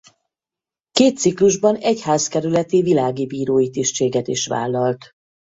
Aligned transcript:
Két 0.91 1.17
ciklusban 1.17 1.75
egyházkerületi 1.75 2.81
világi 2.81 3.25
bírói 3.25 3.69
tisztséget 3.69 4.27
is 4.27 4.47
vállalt. 4.47 5.11